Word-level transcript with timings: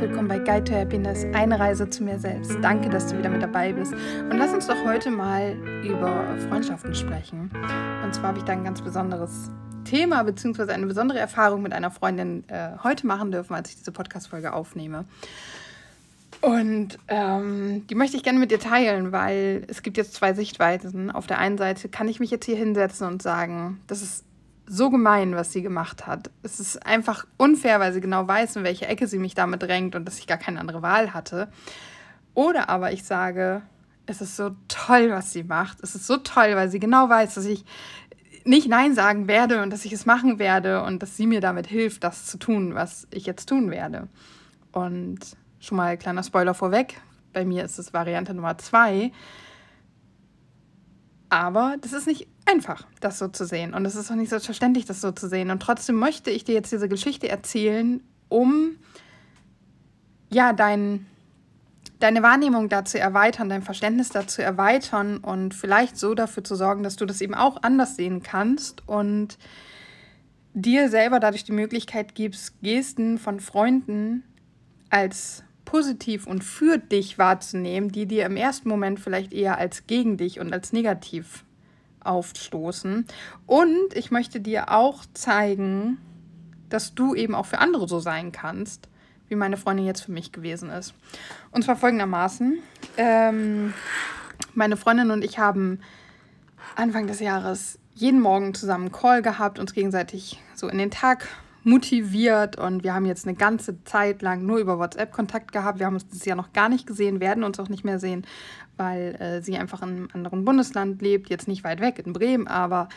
willkommen 0.00 0.28
bei 0.28 0.38
Guide 0.38 0.64
to 0.64 0.74
Happiness, 0.74 1.26
eine 1.34 1.58
Reise 1.58 1.90
zu 1.90 2.02
mir 2.02 2.18
selbst. 2.18 2.56
Danke, 2.62 2.88
dass 2.88 3.08
du 3.08 3.18
wieder 3.18 3.28
mit 3.28 3.42
dabei 3.42 3.74
bist. 3.74 3.92
Und 3.92 4.38
lass 4.38 4.50
uns 4.54 4.66
doch 4.66 4.82
heute 4.82 5.10
mal 5.10 5.54
über 5.84 6.38
Freundschaften 6.48 6.94
sprechen. 6.94 7.50
Und 8.02 8.14
zwar 8.14 8.28
habe 8.28 8.38
ich 8.38 8.44
da 8.44 8.54
ein 8.54 8.64
ganz 8.64 8.80
besonderes 8.80 9.50
Thema 9.84 10.22
bzw. 10.22 10.72
eine 10.72 10.86
besondere 10.86 11.18
Erfahrung 11.18 11.60
mit 11.60 11.74
einer 11.74 11.90
Freundin 11.90 12.48
äh, 12.48 12.70
heute 12.82 13.06
machen 13.06 13.30
dürfen, 13.30 13.52
als 13.52 13.68
ich 13.68 13.76
diese 13.76 13.92
Podcast-Folge 13.92 14.54
aufnehme. 14.54 15.04
Und 16.40 16.98
ähm, 17.08 17.86
die 17.88 17.94
möchte 17.94 18.16
ich 18.16 18.22
gerne 18.22 18.38
mit 18.38 18.50
dir 18.50 18.60
teilen, 18.60 19.12
weil 19.12 19.64
es 19.68 19.82
gibt 19.82 19.98
jetzt 19.98 20.14
zwei 20.14 20.32
Sichtweisen. 20.32 21.10
Auf 21.10 21.26
der 21.26 21.38
einen 21.38 21.58
Seite 21.58 21.90
kann 21.90 22.08
ich 22.08 22.20
mich 22.20 22.30
jetzt 22.30 22.46
hier 22.46 22.56
hinsetzen 22.56 23.06
und 23.06 23.20
sagen, 23.20 23.80
das 23.86 24.00
ist 24.00 24.24
so 24.72 24.88
gemein, 24.88 25.34
was 25.34 25.52
sie 25.52 25.62
gemacht 25.62 26.06
hat. 26.06 26.30
Es 26.44 26.60
ist 26.60 26.86
einfach 26.86 27.26
unfair, 27.36 27.80
weil 27.80 27.92
sie 27.92 28.00
genau 28.00 28.28
weiß, 28.28 28.54
in 28.54 28.62
welche 28.62 28.86
Ecke 28.86 29.08
sie 29.08 29.18
mich 29.18 29.34
damit 29.34 29.64
drängt 29.64 29.96
und 29.96 30.04
dass 30.04 30.20
ich 30.20 30.28
gar 30.28 30.38
keine 30.38 30.60
andere 30.60 30.80
Wahl 30.80 31.12
hatte. 31.12 31.48
Oder 32.34 32.68
aber 32.68 32.92
ich 32.92 33.02
sage, 33.02 33.62
es 34.06 34.20
ist 34.20 34.36
so 34.36 34.52
toll, 34.68 35.10
was 35.10 35.32
sie 35.32 35.42
macht. 35.42 35.78
Es 35.82 35.96
ist 35.96 36.06
so 36.06 36.18
toll, 36.18 36.54
weil 36.54 36.70
sie 36.70 36.78
genau 36.78 37.08
weiß, 37.08 37.34
dass 37.34 37.46
ich 37.46 37.64
nicht 38.44 38.68
Nein 38.68 38.94
sagen 38.94 39.26
werde 39.26 39.60
und 39.60 39.70
dass 39.70 39.84
ich 39.84 39.92
es 39.92 40.06
machen 40.06 40.38
werde 40.38 40.84
und 40.84 41.02
dass 41.02 41.16
sie 41.16 41.26
mir 41.26 41.40
damit 41.40 41.66
hilft, 41.66 42.04
das 42.04 42.26
zu 42.26 42.38
tun, 42.38 42.76
was 42.76 43.08
ich 43.10 43.26
jetzt 43.26 43.48
tun 43.48 43.72
werde. 43.72 44.06
Und 44.70 45.18
schon 45.58 45.78
mal 45.78 45.98
kleiner 45.98 46.22
Spoiler 46.22 46.54
vorweg. 46.54 47.00
Bei 47.32 47.44
mir 47.44 47.64
ist 47.64 47.80
es 47.80 47.92
Variante 47.92 48.34
Nummer 48.34 48.56
zwei. 48.58 49.10
Aber 51.30 51.76
das 51.80 51.92
ist 51.92 52.08
nicht 52.08 52.26
einfach, 52.44 52.86
das 53.00 53.18
so 53.18 53.28
zu 53.28 53.46
sehen. 53.46 53.72
Und 53.72 53.86
es 53.86 53.94
ist 53.94 54.10
auch 54.10 54.16
nicht 54.16 54.30
selbstverständlich, 54.30 54.84
das 54.84 55.00
so 55.00 55.12
zu 55.12 55.28
sehen. 55.28 55.50
Und 55.50 55.62
trotzdem 55.62 55.96
möchte 55.96 56.30
ich 56.30 56.44
dir 56.44 56.54
jetzt 56.54 56.72
diese 56.72 56.88
Geschichte 56.88 57.28
erzählen, 57.28 58.02
um 58.28 58.76
ja, 60.28 60.52
dein, 60.52 61.06
deine 62.00 62.22
Wahrnehmung 62.22 62.68
dazu 62.68 62.98
erweitern, 62.98 63.48
dein 63.48 63.62
Verständnis 63.62 64.10
dazu 64.10 64.42
erweitern 64.42 65.18
und 65.18 65.54
vielleicht 65.54 65.96
so 65.96 66.14
dafür 66.14 66.44
zu 66.44 66.56
sorgen, 66.56 66.82
dass 66.82 66.96
du 66.96 67.06
das 67.06 67.20
eben 67.20 67.34
auch 67.34 67.62
anders 67.62 67.96
sehen 67.96 68.22
kannst 68.22 68.86
und 68.88 69.38
dir 70.52 70.88
selber 70.88 71.20
dadurch 71.20 71.44
die 71.44 71.52
Möglichkeit 71.52 72.14
gibst, 72.14 72.60
Gesten 72.60 73.18
von 73.18 73.38
Freunden 73.38 74.24
als 74.88 75.44
positiv 75.70 76.26
und 76.26 76.42
für 76.42 76.78
dich 76.78 77.16
wahrzunehmen, 77.16 77.92
die 77.92 78.06
dir 78.06 78.26
im 78.26 78.36
ersten 78.36 78.68
Moment 78.68 78.98
vielleicht 78.98 79.32
eher 79.32 79.56
als 79.58 79.86
gegen 79.86 80.16
dich 80.16 80.40
und 80.40 80.52
als 80.52 80.72
negativ 80.72 81.44
aufstoßen. 82.00 83.06
Und 83.46 83.94
ich 83.94 84.10
möchte 84.10 84.40
dir 84.40 84.72
auch 84.72 85.04
zeigen, 85.14 85.98
dass 86.70 86.96
du 86.96 87.14
eben 87.14 87.36
auch 87.36 87.46
für 87.46 87.58
andere 87.58 87.86
so 87.86 88.00
sein 88.00 88.32
kannst, 88.32 88.88
wie 89.28 89.36
meine 89.36 89.56
Freundin 89.56 89.86
jetzt 89.86 90.00
für 90.00 90.10
mich 90.10 90.32
gewesen 90.32 90.70
ist. 90.70 90.92
Und 91.52 91.62
zwar 91.62 91.76
folgendermaßen. 91.76 92.58
Ähm, 92.96 93.72
meine 94.54 94.76
Freundin 94.76 95.12
und 95.12 95.22
ich 95.22 95.38
haben 95.38 95.78
Anfang 96.74 97.06
des 97.06 97.20
Jahres 97.20 97.78
jeden 97.94 98.20
Morgen 98.20 98.54
zusammen 98.54 98.86
einen 98.86 98.92
Call 98.92 99.22
gehabt, 99.22 99.60
uns 99.60 99.72
gegenseitig 99.72 100.42
so 100.56 100.66
in 100.66 100.78
den 100.78 100.90
Tag 100.90 101.28
motiviert 101.62 102.56
und 102.56 102.84
wir 102.84 102.94
haben 102.94 103.06
jetzt 103.06 103.26
eine 103.26 103.36
ganze 103.36 103.82
Zeit 103.84 104.22
lang 104.22 104.46
nur 104.46 104.58
über 104.58 104.78
WhatsApp 104.78 105.12
Kontakt 105.12 105.52
gehabt. 105.52 105.78
Wir 105.78 105.86
haben 105.86 105.94
uns 105.94 106.06
dieses 106.06 106.24
Jahr 106.24 106.36
noch 106.36 106.52
gar 106.52 106.68
nicht 106.68 106.86
gesehen, 106.86 107.20
werden 107.20 107.44
uns 107.44 107.60
auch 107.60 107.68
nicht 107.68 107.84
mehr 107.84 107.98
sehen, 107.98 108.26
weil 108.76 109.14
äh, 109.16 109.42
sie 109.42 109.56
einfach 109.56 109.82
in 109.82 109.88
einem 109.88 110.08
anderen 110.12 110.44
Bundesland 110.44 111.02
lebt, 111.02 111.28
jetzt 111.28 111.48
nicht 111.48 111.64
weit 111.64 111.80
weg 111.80 112.02
in 112.04 112.12
Bremen, 112.12 112.46
aber 112.46 112.88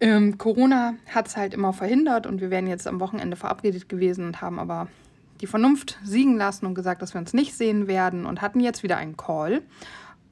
ähm, 0.00 0.36
Corona 0.36 0.94
hat 1.14 1.28
es 1.28 1.36
halt 1.36 1.54
immer 1.54 1.72
verhindert 1.72 2.26
und 2.26 2.40
wir 2.40 2.50
wären 2.50 2.66
jetzt 2.66 2.86
am 2.86 3.00
Wochenende 3.00 3.36
verabredet 3.36 3.88
gewesen 3.88 4.26
und 4.26 4.40
haben 4.40 4.58
aber 4.58 4.88
die 5.40 5.46
Vernunft 5.46 5.98
siegen 6.04 6.36
lassen 6.36 6.66
und 6.66 6.74
gesagt, 6.74 7.02
dass 7.02 7.14
wir 7.14 7.20
uns 7.20 7.32
nicht 7.32 7.54
sehen 7.54 7.86
werden 7.86 8.26
und 8.26 8.42
hatten 8.42 8.60
jetzt 8.60 8.82
wieder 8.82 8.96
einen 8.96 9.16
Call. 9.16 9.62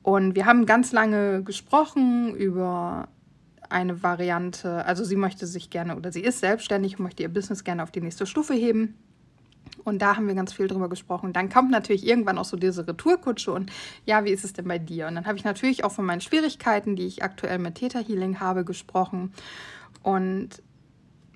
Und 0.02 0.34
wir 0.34 0.46
haben 0.46 0.66
ganz 0.66 0.92
lange 0.92 1.42
gesprochen 1.42 2.34
über 2.34 3.08
eine 3.70 4.02
Variante, 4.02 4.84
also 4.84 5.04
sie 5.04 5.16
möchte 5.16 5.46
sich 5.46 5.70
gerne 5.70 5.96
oder 5.96 6.12
sie 6.12 6.20
ist 6.20 6.40
selbstständig 6.40 6.98
und 6.98 7.04
möchte 7.04 7.22
ihr 7.22 7.28
Business 7.28 7.64
gerne 7.64 7.82
auf 7.82 7.90
die 7.90 8.00
nächste 8.00 8.26
Stufe 8.26 8.54
heben. 8.54 8.94
Und 9.82 10.00
da 10.00 10.16
haben 10.16 10.26
wir 10.26 10.34
ganz 10.34 10.52
viel 10.52 10.66
drüber 10.66 10.88
gesprochen. 10.88 11.32
Dann 11.32 11.50
kommt 11.50 11.70
natürlich 11.70 12.06
irgendwann 12.06 12.38
auch 12.38 12.44
so 12.44 12.56
diese 12.56 12.86
Retourkutsche 12.86 13.52
und 13.52 13.70
ja, 14.06 14.24
wie 14.24 14.30
ist 14.30 14.44
es 14.44 14.52
denn 14.52 14.66
bei 14.66 14.78
dir? 14.78 15.06
Und 15.08 15.14
dann 15.14 15.26
habe 15.26 15.36
ich 15.36 15.44
natürlich 15.44 15.84
auch 15.84 15.92
von 15.92 16.06
meinen 16.06 16.20
Schwierigkeiten, 16.20 16.96
die 16.96 17.06
ich 17.06 17.22
aktuell 17.22 17.58
mit 17.58 17.76
Theta 17.76 17.98
Healing 17.98 18.40
habe, 18.40 18.64
gesprochen. 18.64 19.32
Und 20.02 20.62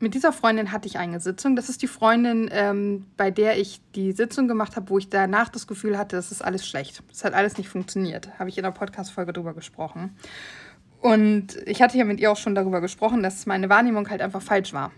mit 0.00 0.14
dieser 0.14 0.32
Freundin 0.32 0.70
hatte 0.70 0.86
ich 0.86 0.98
eine 0.98 1.20
Sitzung. 1.20 1.56
Das 1.56 1.68
ist 1.68 1.82
die 1.82 1.88
Freundin, 1.88 2.48
ähm, 2.52 3.06
bei 3.16 3.30
der 3.30 3.58
ich 3.58 3.80
die 3.94 4.12
Sitzung 4.12 4.46
gemacht 4.46 4.76
habe, 4.76 4.90
wo 4.90 4.98
ich 4.98 5.08
danach 5.08 5.48
das 5.48 5.66
Gefühl 5.66 5.98
hatte, 5.98 6.16
das 6.16 6.30
ist 6.30 6.42
alles 6.42 6.66
schlecht. 6.66 7.02
Das 7.08 7.24
hat 7.24 7.34
alles 7.34 7.58
nicht 7.58 7.68
funktioniert. 7.68 8.38
Habe 8.38 8.48
ich 8.48 8.56
in 8.56 8.64
der 8.64 8.70
Podcast-Folge 8.70 9.32
drüber 9.32 9.54
gesprochen. 9.54 10.16
Und 11.00 11.56
ich 11.66 11.80
hatte 11.80 11.96
ja 11.96 12.04
mit 12.04 12.20
ihr 12.20 12.30
auch 12.30 12.36
schon 12.36 12.54
darüber 12.54 12.80
gesprochen, 12.80 13.22
dass 13.22 13.46
meine 13.46 13.68
Wahrnehmung 13.68 14.08
halt 14.10 14.20
einfach 14.20 14.42
falsch 14.42 14.72
war. 14.72 14.90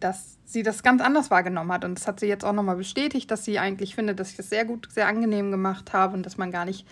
Dass 0.00 0.38
sie 0.44 0.62
das 0.62 0.82
ganz 0.82 1.02
anders 1.02 1.30
wahrgenommen 1.30 1.72
hat. 1.72 1.84
Und 1.84 1.98
das 1.98 2.06
hat 2.06 2.20
sie 2.20 2.26
jetzt 2.26 2.44
auch 2.44 2.52
nochmal 2.52 2.76
bestätigt, 2.76 3.30
dass 3.30 3.44
sie 3.44 3.58
eigentlich 3.58 3.94
findet, 3.94 4.20
dass 4.20 4.30
ich 4.30 4.36
das 4.36 4.48
sehr 4.48 4.64
gut, 4.64 4.88
sehr 4.90 5.08
angenehm 5.08 5.50
gemacht 5.50 5.92
habe 5.92 6.14
und 6.14 6.24
dass 6.24 6.38
man 6.38 6.50
gar 6.50 6.64
nicht 6.64 6.86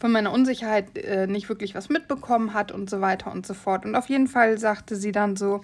von 0.00 0.12
meiner 0.12 0.32
Unsicherheit 0.32 0.96
äh, 0.96 1.26
nicht 1.26 1.48
wirklich 1.48 1.74
was 1.74 1.88
mitbekommen 1.88 2.54
hat 2.54 2.72
und 2.72 2.88
so 2.88 3.00
weiter 3.00 3.32
und 3.32 3.46
so 3.46 3.54
fort. 3.54 3.84
Und 3.84 3.94
auf 3.94 4.08
jeden 4.08 4.26
Fall 4.26 4.58
sagte 4.58 4.96
sie 4.96 5.12
dann 5.12 5.36
so, 5.36 5.60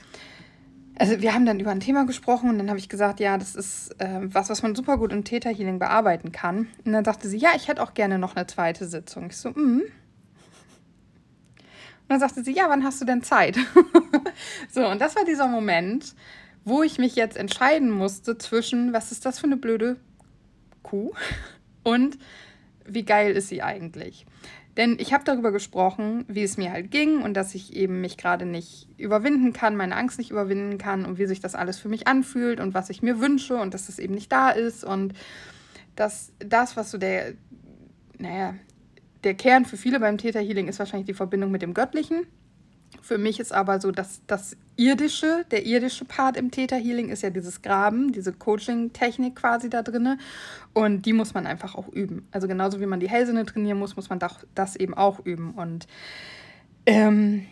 also 0.97 1.21
wir 1.21 1.35
haben 1.35 1.47
dann 1.47 1.61
über 1.61 1.71
ein 1.71 1.81
Thema 1.81 2.07
gesprochen 2.07 2.51
und 2.51 2.59
dann 2.59 2.69
habe 2.69 2.79
ich 2.79 2.89
gesagt, 2.89 3.21
ja, 3.21 3.37
das 3.37 3.55
ist 3.55 4.01
äh, 4.01 4.21
was, 4.23 4.51
was 4.51 4.63
man 4.63 4.75
super 4.75 4.99
gut 4.99 5.13
im 5.13 5.25
Theta 5.25 5.51
Healing 5.51 5.79
bearbeiten 5.79 6.31
kann. 6.31 6.69
Und 6.85 6.93
dann 6.93 7.05
sagte 7.05 7.29
sie, 7.29 7.39
ja, 7.39 7.51
ich 7.57 7.69
hätte 7.69 7.83
auch 7.83 7.95
gerne 7.95 8.19
noch 8.19 8.37
eine 8.37 8.47
zweite 8.47 8.87
Sitzung. 8.87 9.27
Ich 9.31 9.37
so, 9.37 9.51
mhm. 9.51 9.83
Und 12.05 12.11
dann 12.11 12.21
sagte 12.21 12.45
sie, 12.45 12.53
ja, 12.53 12.69
wann 12.69 12.85
hast 12.85 13.01
du 13.01 13.07
denn 13.07 13.23
Zeit? 13.23 13.57
so, 14.71 14.87
und 14.87 15.01
das 15.01 15.17
war 15.17 15.25
dieser 15.25 15.49
Moment, 15.49 16.15
wo 16.65 16.83
ich 16.83 16.99
mich 16.99 17.17
jetzt 17.17 17.37
entscheiden 17.37 17.91
musste 17.91 18.37
zwischen, 18.37 18.93
was 18.93 19.11
ist 19.11 19.25
das 19.25 19.39
für 19.39 19.47
eine 19.47 19.57
blöde 19.57 19.97
Kuh 20.83 21.13
und 21.83 22.19
wie 22.87 23.05
geil 23.05 23.35
ist 23.35 23.49
sie 23.49 23.63
eigentlich? 23.63 24.27
Denn 24.77 24.97
ich 24.99 25.13
habe 25.13 25.25
darüber 25.25 25.53
gesprochen, 25.53 26.25
wie 26.29 26.43
es 26.43 26.57
mir 26.57 26.73
halt 26.73 26.91
ging 26.91 27.23
und 27.23 27.35
dass 27.35 27.55
ich 27.55 27.77
eben 27.77 28.01
mich 28.01 28.17
gerade 28.17 28.45
nicht 28.45 28.89
überwinden 28.99 29.53
kann, 29.53 29.77
meine 29.77 29.97
Angst 29.97 30.19
nicht 30.19 30.31
überwinden 30.31 30.79
kann 30.79 31.07
und 31.07 31.17
wie 31.19 31.27
sich 31.27 31.41
das 31.41 31.55
alles 31.55 31.79
für 31.79 31.89
mich 31.89 32.09
anfühlt 32.09 32.59
und 32.59 32.75
was 32.75 32.91
ich 32.91 33.01
mir 33.01 33.21
wünsche 33.21 33.57
und 33.57 33.73
dass 33.73 33.89
es 33.89 33.99
eben 33.99 34.15
nicht 34.15 34.33
da 34.33 34.51
ist 34.51 34.85
und 34.85 35.15
dass 35.95 36.33
das, 36.41 36.77
was 36.77 36.91
so 36.91 36.99
der, 36.99 37.35
naja, 38.19 38.55
der 39.25 39.35
Kern 39.35 39.65
für 39.65 39.77
viele 39.77 40.01
beim 40.01 40.19
Theta 40.19 40.39
Healing 40.39 40.69
ist 40.69 40.79
wahrscheinlich 40.79 41.07
die 41.07 41.15
Verbindung 41.15 41.51
mit 41.51 41.63
dem 41.63 41.75
Göttlichen. 41.75 42.27
Für 43.03 43.19
mich 43.19 43.41
ist 43.41 43.53
aber 43.53 43.81
so, 43.81 43.91
dass 43.91 44.23
das 44.27 44.57
irdische, 44.77 45.45
der 45.51 45.67
irdische 45.67 46.05
Part 46.05 46.37
im 46.37 46.51
Theta 46.51 46.77
Healing 46.77 47.09
ist 47.09 47.23
ja 47.23 47.31
dieses 47.31 47.61
Graben, 47.61 48.13
diese 48.13 48.33
Coaching-Technik 48.33 49.37
quasi 49.37 49.69
da 49.69 49.83
drin. 49.83 50.19
Und 50.73 51.03
die 51.03 51.13
muss 51.13 51.35
man 51.35 51.47
einfach 51.47 51.75
auch 51.75 51.89
üben. 51.89 52.27
Also 52.31 52.49
genauso 52.49 52.81
wie 52.81 52.87
man 52.87 53.01
die 53.01 53.09
Hellsinne 53.09 53.45
trainieren 53.45 53.79
muss, 53.79 53.97
muss 53.97 54.11
man 54.11 54.21
das 54.55 54.77
eben 54.77 54.95
auch 54.95 55.25
üben. 55.25 55.53
Und 55.53 55.87
ähm, 56.87 57.47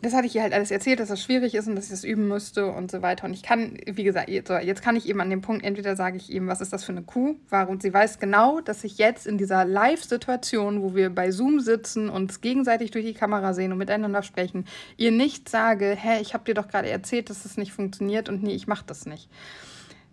das 0.00 0.14
hatte 0.14 0.28
ich 0.28 0.36
ihr 0.36 0.42
halt 0.42 0.52
alles 0.52 0.70
erzählt, 0.70 1.00
dass 1.00 1.08
das 1.08 1.20
schwierig 1.20 1.56
ist 1.56 1.66
und 1.66 1.74
dass 1.74 1.86
ich 1.86 1.90
das 1.90 2.04
üben 2.04 2.28
müsste 2.28 2.66
und 2.66 2.88
so 2.88 3.02
weiter. 3.02 3.24
Und 3.24 3.34
ich 3.34 3.42
kann, 3.42 3.78
wie 3.84 4.04
gesagt, 4.04 4.28
jetzt, 4.28 4.48
jetzt 4.48 4.80
kann 4.80 4.94
ich 4.94 5.08
eben 5.08 5.20
an 5.20 5.28
dem 5.28 5.40
Punkt, 5.40 5.64
entweder 5.64 5.96
sage 5.96 6.16
ich 6.16 6.30
ihm, 6.30 6.46
was 6.46 6.60
ist 6.60 6.72
das 6.72 6.84
für 6.84 6.92
eine 6.92 7.02
Kuh? 7.02 7.34
Warum? 7.48 7.80
Sie 7.80 7.92
weiß 7.92 8.20
genau, 8.20 8.60
dass 8.60 8.84
ich 8.84 8.98
jetzt 8.98 9.26
in 9.26 9.38
dieser 9.38 9.64
Live-Situation, 9.64 10.82
wo 10.82 10.94
wir 10.94 11.10
bei 11.10 11.32
Zoom 11.32 11.58
sitzen, 11.58 12.10
uns 12.10 12.40
gegenseitig 12.40 12.92
durch 12.92 13.06
die 13.06 13.14
Kamera 13.14 13.54
sehen 13.54 13.72
und 13.72 13.78
miteinander 13.78 14.22
sprechen, 14.22 14.66
ihr 14.96 15.10
nicht 15.10 15.48
sage, 15.48 15.96
hä, 15.98 16.20
ich 16.20 16.32
habe 16.32 16.44
dir 16.44 16.54
doch 16.54 16.68
gerade 16.68 16.88
erzählt, 16.88 17.28
dass 17.28 17.42
das 17.42 17.56
nicht 17.56 17.72
funktioniert 17.72 18.28
und 18.28 18.44
nee, 18.44 18.54
ich 18.54 18.68
mache 18.68 18.84
das 18.86 19.04
nicht. 19.04 19.28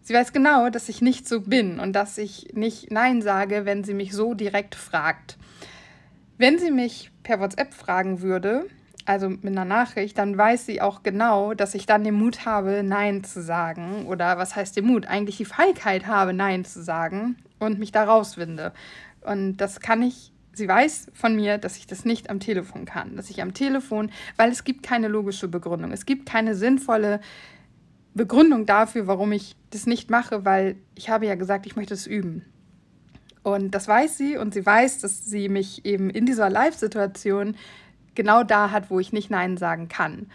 Sie 0.01 0.15
weiß 0.15 0.33
genau, 0.33 0.69
dass 0.71 0.89
ich 0.89 1.01
nicht 1.01 1.27
so 1.27 1.41
bin 1.41 1.79
und 1.79 1.93
dass 1.93 2.17
ich 2.17 2.53
nicht 2.53 2.89
Nein 2.91 3.21
sage, 3.21 3.65
wenn 3.65 3.83
sie 3.83 3.93
mich 3.93 4.13
so 4.13 4.33
direkt 4.33 4.73
fragt. 4.73 5.37
Wenn 6.39 6.57
sie 6.57 6.71
mich 6.71 7.11
per 7.21 7.39
WhatsApp 7.39 7.73
fragen 7.73 8.21
würde, 8.21 8.65
also 9.05 9.29
mit 9.29 9.45
einer 9.45 9.65
Nachricht, 9.65 10.17
dann 10.17 10.37
weiß 10.37 10.65
sie 10.65 10.81
auch 10.81 11.03
genau, 11.03 11.53
dass 11.53 11.75
ich 11.75 11.85
dann 11.85 12.03
den 12.03 12.15
Mut 12.15 12.45
habe, 12.45 12.81
Nein 12.83 13.23
zu 13.23 13.41
sagen. 13.41 14.07
Oder 14.07 14.37
was 14.37 14.55
heißt 14.55 14.75
den 14.75 14.85
Mut? 14.85 15.05
Eigentlich 15.05 15.37
die 15.37 15.45
Feigheit 15.45 16.07
habe, 16.07 16.33
Nein 16.33 16.65
zu 16.65 16.83
sagen 16.83 17.37
und 17.59 17.79
mich 17.79 17.91
da 17.91 18.03
rauswinde. 18.03 18.73
Und 19.21 19.57
das 19.57 19.79
kann 19.79 20.01
ich, 20.01 20.31
sie 20.53 20.67
weiß 20.67 21.11
von 21.13 21.35
mir, 21.35 21.57
dass 21.59 21.77
ich 21.77 21.85
das 21.85 22.03
nicht 22.03 22.29
am 22.29 22.39
Telefon 22.39 22.85
kann. 22.85 23.15
Dass 23.15 23.29
ich 23.29 23.41
am 23.41 23.53
Telefon, 23.53 24.11
weil 24.37 24.51
es 24.51 24.63
gibt 24.63 24.83
keine 24.83 25.07
logische 25.07 25.47
Begründung. 25.47 25.91
Es 25.91 26.05
gibt 26.05 26.27
keine 26.27 26.55
sinnvolle 26.55 27.19
Begründung 28.15 28.65
dafür, 28.65 29.07
warum 29.07 29.31
ich 29.33 29.55
das 29.69 29.85
nicht 29.85 30.09
mache, 30.09 30.45
weil 30.45 30.77
ich 30.95 31.09
habe 31.09 31.27
ja 31.27 31.35
gesagt, 31.35 31.67
ich 31.67 31.75
möchte 31.75 31.93
es 31.93 32.07
üben. 32.07 32.43
Und 33.43 33.75
das 33.75 33.87
weiß 33.87 34.17
sie 34.17 34.37
und 34.37 34.55
sie 34.55 34.65
weiß, 34.65 35.01
dass 35.01 35.25
sie 35.25 35.49
mich 35.49 35.85
eben 35.85 36.09
in 36.09 36.25
dieser 36.25 36.49
Live-Situation 36.49 37.55
genau 38.15 38.43
da 38.43 38.71
hat, 38.71 38.89
wo 38.89 38.99
ich 38.99 39.13
nicht 39.13 39.29
Nein 39.29 39.57
sagen 39.57 39.87
kann. 39.87 40.27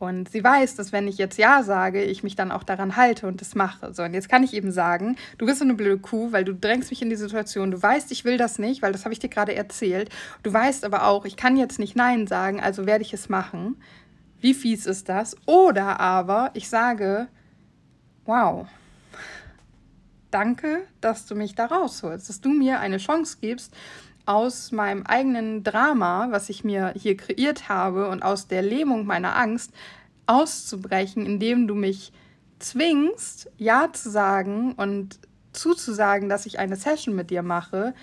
Und 0.00 0.30
sie 0.30 0.42
weiß, 0.42 0.76
dass 0.76 0.92
wenn 0.92 1.06
ich 1.06 1.18
jetzt 1.18 1.36
Ja 1.36 1.62
sage, 1.62 2.02
ich 2.02 2.22
mich 2.22 2.34
dann 2.34 2.52
auch 2.52 2.62
daran 2.62 2.96
halte 2.96 3.26
und 3.26 3.42
das 3.42 3.54
mache. 3.54 3.92
So, 3.92 4.02
und 4.02 4.14
jetzt 4.14 4.30
kann 4.30 4.42
ich 4.42 4.54
eben 4.54 4.72
sagen, 4.72 5.16
du 5.36 5.44
bist 5.44 5.58
so 5.58 5.64
eine 5.64 5.74
blöde 5.74 5.98
Kuh, 5.98 6.32
weil 6.32 6.42
du 6.42 6.54
drängst 6.54 6.88
mich 6.88 7.02
in 7.02 7.10
die 7.10 7.16
Situation. 7.16 7.70
Du 7.70 7.80
weißt, 7.80 8.10
ich 8.10 8.24
will 8.24 8.38
das 8.38 8.58
nicht, 8.58 8.80
weil 8.80 8.92
das 8.92 9.04
habe 9.04 9.12
ich 9.12 9.18
dir 9.18 9.28
gerade 9.28 9.54
erzählt. 9.54 10.08
Du 10.42 10.50
weißt 10.50 10.86
aber 10.86 11.04
auch, 11.04 11.26
ich 11.26 11.36
kann 11.36 11.58
jetzt 11.58 11.78
nicht 11.78 11.96
Nein 11.96 12.26
sagen, 12.26 12.60
also 12.60 12.86
werde 12.86 13.02
ich 13.02 13.12
es 13.12 13.28
machen. 13.28 13.76
Wie 14.40 14.54
fies 14.54 14.86
ist 14.86 15.10
das? 15.10 15.36
Oder 15.44 16.00
aber 16.00 16.50
ich 16.54 16.70
sage, 16.70 17.28
wow, 18.24 18.66
danke, 20.30 20.86
dass 21.02 21.26
du 21.26 21.34
mich 21.34 21.54
da 21.54 21.66
rausholst, 21.66 22.26
dass 22.26 22.40
du 22.40 22.48
mir 22.48 22.80
eine 22.80 22.96
Chance 22.96 23.36
gibst, 23.38 23.74
aus 24.26 24.72
meinem 24.72 25.04
eigenen 25.04 25.64
Drama, 25.64 26.28
was 26.30 26.48
ich 26.48 26.64
mir 26.64 26.94
hier 26.96 27.16
kreiert 27.16 27.68
habe 27.68 28.08
und 28.08 28.22
aus 28.22 28.48
der 28.48 28.62
Lähmung 28.62 29.06
meiner 29.06 29.36
Angst 29.36 29.72
auszubrechen, 30.26 31.26
indem 31.26 31.66
du 31.66 31.74
mich 31.74 32.12
zwingst, 32.58 33.50
Ja 33.56 33.92
zu 33.92 34.10
sagen 34.10 34.74
und 34.74 35.18
zuzusagen, 35.52 36.28
dass 36.28 36.46
ich 36.46 36.58
eine 36.58 36.76
Session 36.76 37.14
mit 37.14 37.30
dir 37.30 37.42
mache 37.42 37.94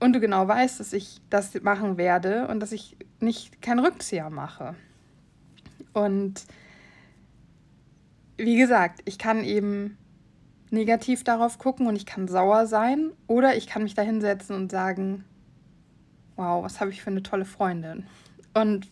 und 0.00 0.14
du 0.14 0.20
genau 0.20 0.48
weißt, 0.48 0.80
dass 0.80 0.92
ich 0.92 1.20
das 1.30 1.54
machen 1.62 1.96
werde 1.96 2.48
und 2.48 2.60
dass 2.60 2.72
ich 2.72 2.96
nicht 3.20 3.62
keinen 3.62 3.80
Rückzieher 3.80 4.30
mache. 4.30 4.74
Und 5.92 6.44
wie 8.36 8.56
gesagt, 8.56 9.02
ich 9.04 9.18
kann 9.18 9.44
eben 9.44 9.98
negativ 10.70 11.24
darauf 11.24 11.58
gucken 11.58 11.86
und 11.86 11.96
ich 11.96 12.06
kann 12.06 12.28
sauer 12.28 12.66
sein 12.66 13.10
oder 13.26 13.56
ich 13.56 13.66
kann 13.66 13.82
mich 13.82 13.94
da 13.94 14.02
hinsetzen 14.02 14.54
und 14.54 14.70
sagen, 14.70 15.24
wow, 16.36 16.62
was 16.64 16.80
habe 16.80 16.90
ich 16.90 17.02
für 17.02 17.10
eine 17.10 17.22
tolle 17.22 17.44
Freundin. 17.44 18.06
Und 18.54 18.88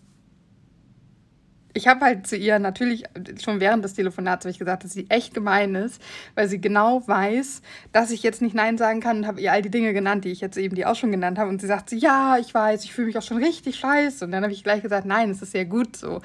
ich 1.75 1.87
habe 1.87 2.05
halt 2.05 2.27
zu 2.27 2.37
ihr 2.37 2.59
natürlich 2.59 3.05
schon 3.43 3.61
während 3.61 3.85
des 3.85 3.95
Telefonats 3.95 4.45
ich 4.47 4.59
gesagt, 4.59 4.85
dass 4.85 4.93
sie 4.93 5.09
echt 5.11 5.35
gemein 5.35 5.75
ist, 5.75 6.03
weil 6.35 6.49
sie 6.49 6.61
genau 6.61 7.07
weiß, 7.07 7.63
dass 7.93 8.11
ich 8.11 8.23
jetzt 8.23 8.43
nicht 8.43 8.55
Nein 8.55 8.79
sagen 8.79 9.01
kann 9.01 9.19
und 9.19 9.27
habe 9.27 9.41
ihr 9.41 9.53
all 9.53 9.63
die 9.63 9.71
Dinge 9.71 9.93
genannt, 9.93 10.25
die 10.25 10.31
ich 10.31 10.41
jetzt 10.41 10.57
eben 10.57 10.75
die 10.75 10.87
auch 10.87 10.97
schon 10.97 11.13
genannt 11.13 11.39
habe. 11.39 11.49
Und 11.51 11.61
sie 11.61 11.67
sagt, 11.67 11.93
ja, 11.93 12.37
ich 12.39 12.53
weiß, 12.53 12.85
ich 12.85 12.93
fühle 12.93 13.07
mich 13.07 13.19
auch 13.19 13.23
schon 13.23 13.37
richtig 13.37 13.77
scheiße. 13.77 14.25
Und 14.25 14.33
dann 14.33 14.43
habe 14.43 14.53
ich 14.53 14.65
gleich 14.65 14.83
gesagt, 14.83 15.07
nein, 15.07 15.31
es 15.31 15.43
ist 15.43 15.53
sehr 15.53 15.67
gut 15.67 15.97
so. 15.97 16.21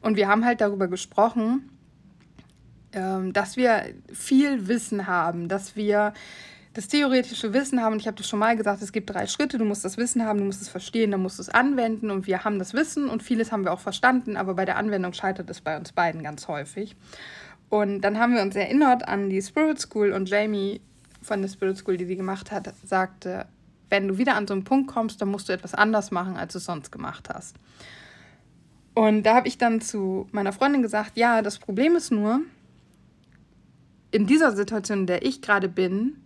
Und 0.00 0.16
wir 0.16 0.28
haben 0.28 0.44
halt 0.44 0.60
darüber 0.60 0.88
gesprochen, 0.88 1.70
ähm, 2.96 3.32
dass 3.32 3.56
wir 3.56 3.84
viel 4.12 4.66
Wissen 4.66 5.06
haben, 5.06 5.48
dass 5.48 5.76
wir 5.76 6.12
das 6.74 6.88
theoretische 6.88 7.54
Wissen 7.54 7.80
haben. 7.80 7.94
Und 7.94 8.00
ich 8.00 8.06
habe 8.06 8.16
das 8.16 8.28
schon 8.28 8.38
mal 8.38 8.56
gesagt, 8.56 8.82
es 8.82 8.92
gibt 8.92 9.08
drei 9.08 9.26
Schritte. 9.26 9.56
Du 9.58 9.64
musst 9.64 9.84
das 9.84 9.96
Wissen 9.96 10.24
haben, 10.24 10.38
du 10.38 10.44
musst 10.44 10.60
es 10.60 10.68
verstehen, 10.68 11.10
dann 11.10 11.22
musst 11.22 11.38
du 11.38 11.42
es 11.42 11.48
anwenden. 11.48 12.10
Und 12.10 12.26
wir 12.26 12.44
haben 12.44 12.58
das 12.58 12.74
Wissen 12.74 13.08
und 13.08 13.22
vieles 13.22 13.52
haben 13.52 13.64
wir 13.64 13.72
auch 13.72 13.80
verstanden, 13.80 14.36
aber 14.36 14.54
bei 14.54 14.64
der 14.64 14.76
Anwendung 14.76 15.12
scheitert 15.12 15.48
es 15.48 15.60
bei 15.60 15.76
uns 15.76 15.92
beiden 15.92 16.22
ganz 16.22 16.48
häufig. 16.48 16.96
Und 17.68 18.02
dann 18.02 18.18
haben 18.18 18.34
wir 18.34 18.42
uns 18.42 18.56
erinnert 18.56 19.06
an 19.08 19.30
die 19.30 19.42
Spirit 19.42 19.80
School 19.80 20.12
und 20.12 20.28
Jamie 20.28 20.80
von 21.22 21.42
der 21.42 21.48
Spirit 21.48 21.78
School, 21.78 21.96
die 21.96 22.04
sie 22.04 22.16
gemacht 22.16 22.52
hat, 22.52 22.72
sagte, 22.84 23.46
wenn 23.88 24.08
du 24.08 24.18
wieder 24.18 24.36
an 24.36 24.46
so 24.46 24.54
einen 24.54 24.64
Punkt 24.64 24.88
kommst, 24.88 25.20
dann 25.20 25.28
musst 25.28 25.48
du 25.48 25.52
etwas 25.52 25.74
anders 25.74 26.10
machen, 26.10 26.36
als 26.36 26.52
du 26.52 26.58
es 26.58 26.64
sonst 26.64 26.92
gemacht 26.92 27.28
hast. 27.32 27.56
Und 28.94 29.24
da 29.24 29.34
habe 29.34 29.48
ich 29.48 29.58
dann 29.58 29.80
zu 29.80 30.26
meiner 30.32 30.52
Freundin 30.52 30.82
gesagt, 30.82 31.12
ja, 31.16 31.42
das 31.42 31.58
Problem 31.58 31.96
ist 31.96 32.12
nur, 32.12 32.40
in 34.16 34.26
dieser 34.26 34.56
Situation, 34.56 35.00
in 35.00 35.06
der 35.06 35.26
ich 35.26 35.42
gerade 35.42 35.68
bin 35.68 36.16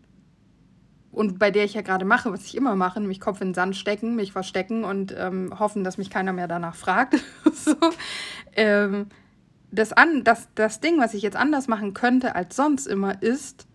und 1.10 1.40
bei 1.40 1.50
der 1.50 1.64
ich 1.64 1.74
ja 1.74 1.82
gerade 1.82 2.04
mache, 2.04 2.32
was 2.32 2.44
ich 2.44 2.56
immer 2.56 2.76
mache, 2.76 3.00
nämlich 3.00 3.18
Kopf 3.18 3.40
in 3.40 3.48
den 3.48 3.54
Sand 3.54 3.74
stecken, 3.74 4.14
mich 4.14 4.30
verstecken 4.30 4.84
und 4.84 5.12
ähm, 5.18 5.52
hoffen, 5.58 5.82
dass 5.82 5.98
mich 5.98 6.08
keiner 6.08 6.32
mehr 6.32 6.46
danach 6.46 6.76
fragt. 6.76 7.16
so, 7.52 7.74
ähm, 8.52 9.06
das, 9.72 9.92
an, 9.92 10.22
das, 10.22 10.46
das 10.54 10.78
Ding, 10.78 11.00
was 11.00 11.14
ich 11.14 11.22
jetzt 11.22 11.36
anders 11.36 11.66
machen 11.66 11.92
könnte 11.92 12.36
als 12.36 12.54
sonst 12.54 12.86
immer, 12.86 13.20
ist, 13.24 13.66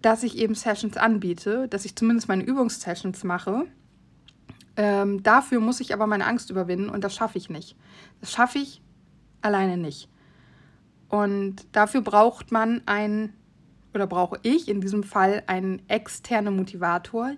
dass 0.00 0.22
ich 0.22 0.38
eben 0.38 0.54
Sessions 0.54 0.96
anbiete, 0.96 1.68
dass 1.68 1.84
ich 1.84 1.94
zumindest 1.96 2.28
meine 2.28 2.44
Übungssessions 2.44 3.24
mache. 3.24 3.66
Ähm, 4.78 5.22
dafür 5.22 5.60
muss 5.60 5.80
ich 5.80 5.92
aber 5.92 6.06
meine 6.06 6.26
Angst 6.26 6.48
überwinden 6.48 6.88
und 6.88 7.04
das 7.04 7.14
schaffe 7.14 7.36
ich 7.36 7.50
nicht. 7.50 7.76
Das 8.22 8.32
schaffe 8.32 8.56
ich 8.58 8.80
alleine 9.42 9.76
nicht. 9.76 10.08
Und 11.10 11.66
dafür 11.72 12.00
braucht 12.00 12.52
man 12.52 12.82
ein, 12.86 13.34
oder 13.92 14.06
brauche 14.06 14.38
ich 14.42 14.68
in 14.68 14.80
diesem 14.80 15.02
Fall 15.02 15.42
einen 15.48 15.82
externen 15.88 16.56
Motivator. 16.56 17.32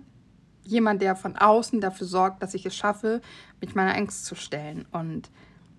Jemand, 0.62 1.00
der 1.02 1.16
von 1.16 1.36
außen 1.36 1.80
dafür 1.80 2.06
sorgt, 2.06 2.42
dass 2.42 2.54
ich 2.54 2.66
es 2.66 2.76
schaffe, 2.76 3.22
mich 3.60 3.74
meiner 3.74 3.96
Angst 3.96 4.26
zu 4.26 4.34
stellen. 4.34 4.86
Und 4.92 5.30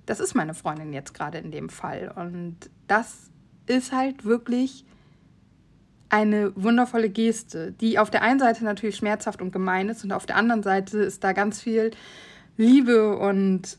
das 0.07 0.19
ist 0.19 0.33
meine 0.33 0.55
Freundin 0.55 0.91
jetzt 0.91 1.13
gerade 1.13 1.37
in 1.37 1.51
dem 1.51 1.69
Fall. 1.69 2.11
Und 2.15 2.57
das 2.87 3.29
ist 3.67 3.91
halt 3.91 4.25
wirklich 4.25 4.85
eine 6.09 6.51
wundervolle 6.55 7.09
Geste, 7.09 7.71
die 7.71 7.99
auf 7.99 8.09
der 8.09 8.23
einen 8.23 8.39
Seite 8.39 8.63
natürlich 8.65 8.97
schmerzhaft 8.97 9.41
und 9.41 9.51
gemein 9.51 9.89
ist 9.89 10.03
und 10.03 10.11
auf 10.11 10.25
der 10.25 10.35
anderen 10.35 10.61
Seite 10.61 10.99
ist 10.99 11.23
da 11.23 11.31
ganz 11.33 11.61
viel 11.61 11.91
Liebe 12.57 13.17
und 13.17 13.77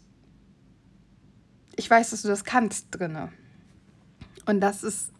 ich 1.76 1.88
weiß, 1.88 2.10
dass 2.10 2.22
du 2.22 2.28
das 2.28 2.44
kannst 2.44 2.88
drinne. 2.90 3.30
Und 4.46 4.60
das 4.60 4.82
ist 4.82 5.12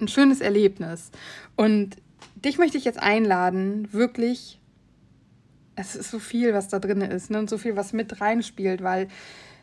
ein 0.00 0.08
schönes 0.08 0.40
Erlebnis. 0.40 1.10
Und 1.56 1.96
dich 2.34 2.58
möchte 2.58 2.78
ich 2.78 2.84
jetzt 2.84 3.00
einladen, 3.00 3.92
wirklich, 3.92 4.60
es 5.74 5.96
ist 5.96 6.10
so 6.10 6.18
viel, 6.18 6.54
was 6.54 6.68
da 6.68 6.78
drin 6.78 7.00
ist 7.00 7.30
ne? 7.30 7.38
und 7.38 7.50
so 7.50 7.58
viel, 7.58 7.76
was 7.76 7.92
mit 7.92 8.20
reinspielt, 8.20 8.82
weil 8.82 9.08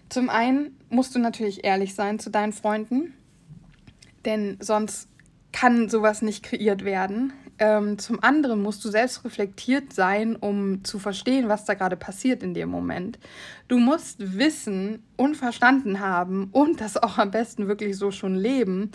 zum 0.10 0.30
einen 0.30 0.78
musst 0.90 1.16
du 1.16 1.20
natürlich 1.20 1.64
ehrlich 1.64 1.96
sein 1.96 2.20
zu 2.20 2.30
deinen 2.30 2.54
Freunden, 2.54 3.14
denn 4.26 4.58
sonst 4.60 5.10
kann 5.52 5.90
sowas 5.90 6.22
nicht 6.22 6.44
kreiert 6.44 6.84
werden. 6.84 7.34
Ähm, 7.60 8.00
zum 8.00 8.24
anderen 8.24 8.62
musst 8.62 8.84
du 8.84 8.90
selbst 8.90 9.24
reflektiert 9.24 9.94
sein, 9.94 10.36
um 10.36 10.84
zu 10.84 10.98
verstehen, 10.98 11.50
was 11.50 11.66
da 11.66 11.76
gerade 11.76 11.96
passiert 11.96 12.42
in 12.42 12.54
dem 12.54 12.70
Moment. 12.70 13.20
Du 13.68 13.78
musst 13.78 14.38
wissen 14.38 15.04
und 15.18 15.38
verstanden 15.38 16.00
haben 16.00 16.50
und 16.52 16.82
das 16.82 16.98
auch 16.98 17.18
am 17.18 17.32
besten 17.32 17.68
wirklich 17.68 17.96
so 17.96 18.12
schon 18.12 18.36
leben, 18.36 18.92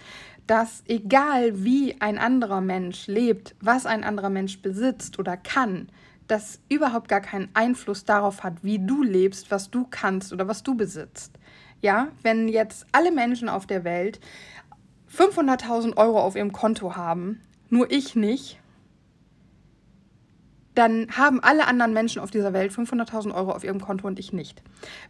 dass 0.48 0.82
egal 0.86 1.62
wie 1.62 2.00
ein 2.00 2.18
anderer 2.18 2.60
Mensch 2.60 3.06
lebt, 3.06 3.54
was 3.60 3.86
ein 3.86 4.02
anderer 4.02 4.30
Mensch 4.30 4.60
besitzt 4.60 5.18
oder 5.18 5.36
kann, 5.36 5.88
das 6.26 6.60
überhaupt 6.68 7.08
gar 7.08 7.20
keinen 7.20 7.48
Einfluss 7.54 8.04
darauf 8.04 8.42
hat, 8.42 8.62
wie 8.62 8.78
du 8.78 9.02
lebst, 9.02 9.50
was 9.50 9.70
du 9.70 9.86
kannst 9.88 10.32
oder 10.32 10.48
was 10.48 10.62
du 10.62 10.74
besitzt. 10.74 11.38
Ja, 11.80 12.08
wenn 12.22 12.48
jetzt 12.48 12.86
alle 12.92 13.12
Menschen 13.12 13.48
auf 13.48 13.66
der 13.66 13.84
Welt 13.84 14.20
500.000 15.14 15.96
Euro 15.96 16.20
auf 16.20 16.34
ihrem 16.34 16.52
Konto 16.52 16.96
haben, 16.96 17.40
nur 17.70 17.90
ich 17.90 18.16
nicht, 18.16 18.58
dann 20.78 21.08
haben 21.10 21.40
alle 21.40 21.66
anderen 21.66 21.92
Menschen 21.92 22.22
auf 22.22 22.30
dieser 22.30 22.52
Welt 22.52 22.70
500.000 22.70 23.34
Euro 23.34 23.50
auf 23.50 23.64
ihrem 23.64 23.80
Konto 23.80 24.06
und 24.06 24.20
ich 24.20 24.32
nicht. 24.32 24.62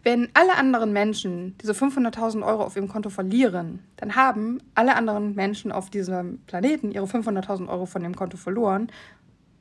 Wenn 0.03 0.31
alle 0.33 0.57
anderen 0.57 0.95
Menschen 0.95 1.59
diese 1.61 1.73
500.000 1.73 2.43
Euro 2.43 2.65
auf 2.65 2.75
ihrem 2.75 2.89
Konto 2.89 3.11
verlieren, 3.11 3.81
dann 3.97 4.17
haben 4.17 4.63
alle 4.75 4.97
anderen 4.97 5.35
Menschen 5.35 5.71
auf 5.71 5.91
diesem 5.91 6.39
Planeten 6.47 6.91
ihre 6.91 7.05
500.000 7.05 7.69
Euro 7.69 7.85
von 7.85 8.03
dem 8.03 8.17
Konto 8.17 8.39
verloren 8.39 8.91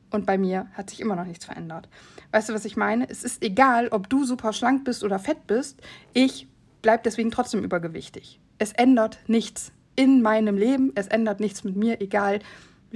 und 0.10 0.26
bei 0.26 0.38
mir 0.38 0.68
hat 0.76 0.90
sich 0.90 1.02
immer 1.02 1.18
noch 1.18 1.26
nichts 1.26 1.44
verändert. 1.44 1.90
Weißt 2.32 2.48
du, 2.48 2.54
was 2.54 2.64
ich 2.64 2.78
meine? 2.78 3.10
Es 3.10 3.26
ist 3.26 3.44
egal, 3.44 3.90
ob 3.90 4.10
du 4.10 4.24
super 4.24 4.54
schlank 4.54 4.86
bist 4.86 5.04
oder 5.04 5.20
fett 5.20 5.46
bist, 5.46 5.82
ich 6.14 6.48
bleibe 6.82 7.04
deswegen 7.04 7.32
trotzdem 7.32 7.66
übergewichtig. 7.66 8.40
Es 8.60 8.72
ändert 8.72 9.20
nichts 9.28 9.74
in 9.98 10.22
meinem 10.22 10.56
Leben, 10.56 10.94
es 10.96 11.08
ändert 11.08 11.42
nichts 11.42 11.66
mit 11.66 11.76
mir, 11.76 12.00
egal 12.00 12.40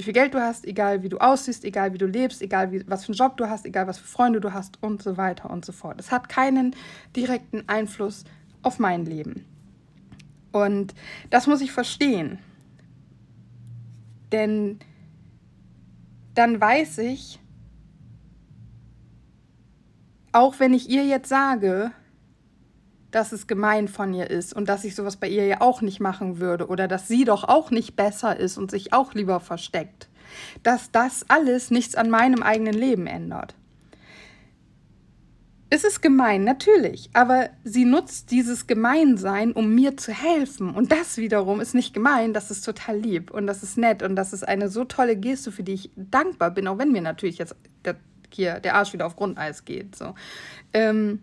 wie 0.02 0.06
viel 0.06 0.14
Geld 0.14 0.34
du 0.34 0.42
hast, 0.42 0.66
egal 0.66 1.04
wie 1.04 1.10
du 1.10 1.20
aussiehst, 1.20 1.64
egal 1.64 1.94
wie 1.94 2.00
du 2.00 2.08
lebst, 2.08 2.42
egal 2.42 2.72
wie, 2.72 2.84
was 2.90 3.06
für 3.06 3.10
einen 3.10 3.18
Job 3.18 3.38
du 3.38 3.48
hast, 3.48 3.68
egal 3.68 3.86
was 3.86 4.00
für 4.00 4.08
Freunde 4.08 4.42
du 4.42 4.52
hast 4.52 4.82
und 4.82 5.04
so 5.04 5.16
weiter 5.16 5.52
und 5.52 5.64
so 5.64 5.72
fort. 5.72 6.00
Es 6.00 6.12
hat 6.12 6.28
keinen 6.28 6.76
direkten 7.16 7.70
Einfluss 7.70 8.24
auf 8.64 8.80
mein 8.80 9.06
Leben. 9.06 9.46
Und 10.52 10.96
das 11.30 11.46
muss 11.46 11.62
ich 11.62 11.72
verstehen. 11.72 12.40
Denn 14.32 14.80
dann 16.34 16.60
weiß 16.60 16.98
ich, 16.98 17.40
auch 20.32 20.60
wenn 20.60 20.74
ich 20.74 20.90
ihr 20.90 21.06
jetzt 21.06 21.30
sage, 21.30 21.92
dass 23.12 23.32
es 23.32 23.48
gemein 23.48 23.88
von 23.88 24.14
ihr 24.14 24.30
ist 24.30 24.54
und 24.54 24.68
dass 24.70 24.84
ich 24.84 24.96
sowas 24.96 25.18
bei 25.18 25.28
ihr 25.28 25.46
ja 25.46 25.62
auch 25.62 25.82
nicht 25.82 26.00
machen 26.00 26.40
würde 26.40 26.68
oder 26.68 26.88
dass 26.88 27.08
sie 27.08 27.26
doch 27.26 27.44
auch 27.44 27.72
nicht 27.72 27.96
besser 27.96 28.38
ist 28.38 28.58
und 28.58 28.72
sich 28.72 28.94
auch 28.94 29.14
lieber 29.14 29.40
versteckt. 29.40 30.08
Dass 30.64 30.92
das 30.92 31.26
alles 31.28 31.72
nichts 31.72 31.96
an 31.96 32.10
meinem 32.10 32.42
eigenen 32.42 32.74
Leben 32.74 33.06
ändert. 33.06 33.54
Es 35.74 35.86
ist 35.86 36.02
gemein, 36.02 36.44
natürlich, 36.44 37.10
aber 37.14 37.50
sie 37.64 37.86
nutzt 37.86 38.32
dieses 38.32 38.68
Gemeinsein, 38.68 39.54
um 39.54 39.74
mir 39.74 39.96
zu 39.96 40.12
helfen. 40.12 40.76
Und 40.76 40.92
das 40.92 41.16
wiederum 41.16 41.62
ist 41.62 41.74
nicht 41.74 41.94
gemein, 41.94 42.34
das 42.34 42.52
ist 42.52 42.66
total 42.66 42.98
lieb 42.98 43.32
und 43.32 43.48
das 43.48 43.64
ist 43.64 43.78
nett 43.78 44.04
und 44.04 44.18
das 44.18 44.34
ist 44.34 44.46
eine 44.46 44.68
so 44.68 44.84
tolle 44.84 45.16
Geste, 45.16 45.50
für 45.50 45.64
die 45.64 45.74
ich 45.74 45.92
dankbar 45.96 46.52
bin, 46.52 46.68
auch 46.68 46.78
wenn 46.78 46.92
mir 46.92 47.02
natürlich 47.02 47.38
jetzt 47.38 47.56
der, 47.86 47.96
hier 48.34 48.60
der 48.60 48.76
Arsch 48.76 48.92
wieder 48.92 49.06
auf 49.06 49.16
Grundeis 49.16 49.64
geht. 49.64 49.96
So. 49.96 50.14
Ähm, 50.74 51.22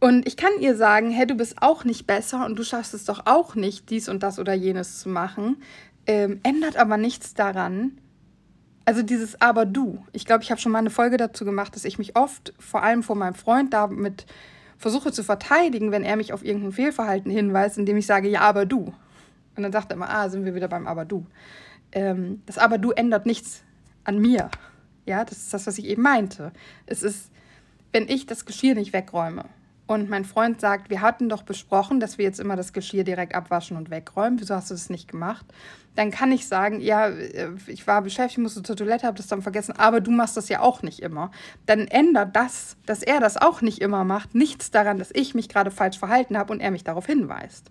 Und 0.00 0.28
ich 0.28 0.36
kann 0.36 0.52
ihr 0.60 0.76
sagen, 0.76 1.10
hey, 1.10 1.26
du 1.26 1.34
bist 1.34 1.60
auch 1.60 1.84
nicht 1.84 2.06
besser 2.06 2.46
und 2.46 2.56
du 2.56 2.62
schaffst 2.62 2.94
es 2.94 3.04
doch 3.04 3.22
auch 3.26 3.54
nicht, 3.54 3.90
dies 3.90 4.08
und 4.08 4.22
das 4.22 4.38
oder 4.38 4.54
jenes 4.54 5.00
zu 5.00 5.08
machen. 5.08 5.56
Ähm, 6.06 6.40
ändert 6.44 6.76
aber 6.76 6.96
nichts 6.96 7.34
daran. 7.34 8.00
Also 8.84 9.02
dieses 9.02 9.40
Aber 9.40 9.66
du. 9.66 10.04
Ich 10.12 10.24
glaube, 10.24 10.44
ich 10.44 10.50
habe 10.50 10.60
schon 10.60 10.72
mal 10.72 10.78
eine 10.78 10.90
Folge 10.90 11.16
dazu 11.16 11.44
gemacht, 11.44 11.74
dass 11.74 11.84
ich 11.84 11.98
mich 11.98 12.16
oft, 12.16 12.54
vor 12.58 12.82
allem 12.82 13.02
vor 13.02 13.16
meinem 13.16 13.34
Freund, 13.34 13.74
damit 13.74 14.24
versuche 14.78 15.12
zu 15.12 15.24
verteidigen, 15.24 15.90
wenn 15.90 16.04
er 16.04 16.16
mich 16.16 16.32
auf 16.32 16.44
irgendein 16.44 16.72
Fehlverhalten 16.72 17.30
hinweist, 17.30 17.76
indem 17.76 17.96
ich 17.96 18.06
sage, 18.06 18.28
ja, 18.28 18.42
aber 18.42 18.64
du. 18.64 18.94
Und 19.56 19.62
dann 19.64 19.72
sagt 19.72 19.90
er 19.90 19.96
immer, 19.96 20.08
ah, 20.08 20.28
sind 20.28 20.44
wir 20.44 20.54
wieder 20.54 20.68
beim 20.68 20.86
Aber 20.86 21.04
du. 21.04 21.26
Ähm, 21.90 22.40
das 22.46 22.56
Aber 22.56 22.78
du 22.78 22.92
ändert 22.92 23.26
nichts 23.26 23.62
an 24.04 24.18
mir. 24.18 24.48
Ja, 25.04 25.24
das 25.24 25.38
ist 25.38 25.52
das, 25.52 25.66
was 25.66 25.76
ich 25.78 25.86
eben 25.86 26.02
meinte. 26.02 26.52
Es 26.86 27.02
ist, 27.02 27.32
wenn 27.92 28.08
ich 28.08 28.26
das 28.26 28.46
Geschirr 28.46 28.76
nicht 28.76 28.92
wegräume 28.92 29.44
und 29.88 30.10
mein 30.10 30.26
Freund 30.26 30.60
sagt, 30.60 30.90
wir 30.90 31.00
hatten 31.00 31.30
doch 31.30 31.42
besprochen, 31.42 31.98
dass 31.98 32.18
wir 32.18 32.24
jetzt 32.26 32.40
immer 32.40 32.56
das 32.56 32.74
Geschirr 32.74 33.04
direkt 33.04 33.34
abwaschen 33.34 33.74
und 33.74 33.90
wegräumen, 33.90 34.38
wieso 34.38 34.54
hast 34.54 34.68
du 34.68 34.74
das 34.74 34.90
nicht 34.90 35.10
gemacht? 35.10 35.46
Dann 35.94 36.10
kann 36.10 36.30
ich 36.30 36.46
sagen, 36.46 36.80
ja, 36.80 37.08
äh, 37.08 37.48
ich 37.66 37.86
war 37.86 38.02
beschäftigt, 38.02 38.38
musste 38.38 38.62
zur 38.62 38.76
Toilette, 38.76 39.06
habe 39.06 39.16
das 39.16 39.28
dann 39.28 39.40
vergessen, 39.40 39.72
aber 39.72 40.02
du 40.02 40.10
machst 40.10 40.36
das 40.36 40.50
ja 40.50 40.60
auch 40.60 40.82
nicht 40.82 41.00
immer. 41.00 41.30
Dann 41.64 41.88
ändert 41.88 42.36
das, 42.36 42.76
dass 42.84 43.02
er 43.02 43.18
das 43.18 43.38
auch 43.38 43.62
nicht 43.62 43.80
immer 43.80 44.04
macht, 44.04 44.34
nichts 44.34 44.70
daran, 44.70 44.98
dass 44.98 45.10
ich 45.14 45.34
mich 45.34 45.48
gerade 45.48 45.70
falsch 45.70 45.98
verhalten 45.98 46.36
habe 46.36 46.52
und 46.52 46.60
er 46.60 46.70
mich 46.70 46.84
darauf 46.84 47.06
hinweist. 47.06 47.70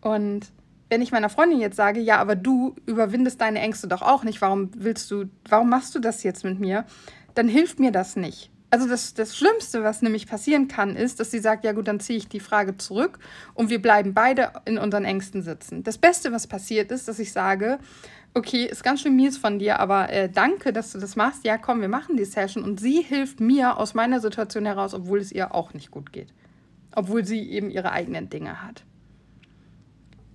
Und 0.00 0.52
wenn 0.88 1.00
ich 1.00 1.12
meiner 1.12 1.28
Freundin 1.28 1.60
jetzt 1.60 1.76
sage, 1.76 2.00
ja, 2.00 2.18
aber 2.18 2.34
du 2.34 2.74
überwindest 2.86 3.40
deine 3.40 3.60
Ängste 3.60 3.86
doch 3.86 4.02
auch 4.02 4.24
nicht, 4.24 4.42
warum 4.42 4.72
willst 4.76 5.08
du, 5.12 5.26
warum 5.48 5.68
machst 5.68 5.94
du 5.94 6.00
das 6.00 6.24
jetzt 6.24 6.42
mit 6.42 6.58
mir? 6.58 6.86
Dann 7.34 7.46
hilft 7.46 7.78
mir 7.78 7.92
das 7.92 8.16
nicht 8.16 8.50
also 8.70 8.88
das, 8.88 9.14
das 9.14 9.36
Schlimmste, 9.36 9.82
was 9.82 10.00
nämlich 10.00 10.28
passieren 10.28 10.68
kann, 10.68 10.94
ist, 10.94 11.18
dass 11.18 11.30
sie 11.30 11.40
sagt, 11.40 11.64
ja 11.64 11.72
gut, 11.72 11.88
dann 11.88 11.98
ziehe 11.98 12.18
ich 12.18 12.28
die 12.28 12.40
Frage 12.40 12.76
zurück 12.76 13.18
und 13.54 13.68
wir 13.68 13.82
bleiben 13.82 14.14
beide 14.14 14.52
in 14.64 14.78
unseren 14.78 15.04
Ängsten 15.04 15.42
sitzen. 15.42 15.82
Das 15.82 15.98
Beste, 15.98 16.30
was 16.32 16.46
passiert 16.46 16.92
ist, 16.92 17.08
dass 17.08 17.18
ich 17.18 17.32
sage, 17.32 17.78
okay, 18.32 18.64
ist 18.64 18.84
ganz 18.84 19.02
schön 19.02 19.16
mies 19.16 19.36
von 19.36 19.58
dir, 19.58 19.80
aber 19.80 20.10
äh, 20.10 20.28
danke, 20.28 20.72
dass 20.72 20.92
du 20.92 20.98
das 20.98 21.16
machst. 21.16 21.44
Ja, 21.44 21.58
komm, 21.58 21.80
wir 21.80 21.88
machen 21.88 22.16
die 22.16 22.24
Session 22.24 22.62
und 22.62 22.78
sie 22.78 23.02
hilft 23.02 23.40
mir 23.40 23.76
aus 23.76 23.94
meiner 23.94 24.20
Situation 24.20 24.66
heraus, 24.66 24.94
obwohl 24.94 25.18
es 25.18 25.32
ihr 25.32 25.52
auch 25.52 25.74
nicht 25.74 25.90
gut 25.90 26.12
geht. 26.12 26.32
Obwohl 26.94 27.24
sie 27.24 27.50
eben 27.50 27.70
ihre 27.70 27.90
eigenen 27.90 28.30
Dinge 28.30 28.62
hat. 28.62 28.84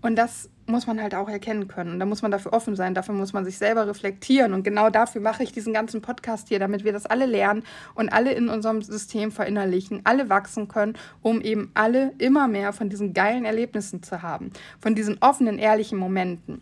Und 0.05 0.17
das 0.17 0.51
muss 0.67 0.85
man 0.85 1.01
halt 1.01 1.15
auch 1.15 1.27
erkennen 1.27 1.67
können. 1.67 1.93
Und 1.93 1.99
da 1.99 2.05
muss 2.05 2.21
man 2.21 2.29
dafür 2.29 2.53
offen 2.53 2.75
sein, 2.75 2.93
dafür 2.93 3.15
muss 3.15 3.33
man 3.33 3.43
sich 3.43 3.57
selber 3.57 3.87
reflektieren. 3.87 4.53
Und 4.53 4.61
genau 4.61 4.91
dafür 4.91 5.19
mache 5.19 5.41
ich 5.41 5.51
diesen 5.51 5.73
ganzen 5.73 6.03
Podcast 6.03 6.47
hier, 6.47 6.59
damit 6.59 6.83
wir 6.83 6.93
das 6.93 7.07
alle 7.07 7.25
lernen 7.25 7.63
und 7.95 8.09
alle 8.13 8.31
in 8.33 8.47
unserem 8.47 8.83
System 8.83 9.31
verinnerlichen, 9.31 10.01
alle 10.03 10.29
wachsen 10.29 10.67
können, 10.67 10.93
um 11.23 11.41
eben 11.41 11.71
alle 11.73 12.11
immer 12.19 12.47
mehr 12.47 12.71
von 12.71 12.87
diesen 12.87 13.15
geilen 13.15 13.45
Erlebnissen 13.45 14.03
zu 14.03 14.21
haben, 14.21 14.51
von 14.79 14.93
diesen 14.93 15.17
offenen, 15.21 15.57
ehrlichen 15.57 15.97
Momenten. 15.97 16.61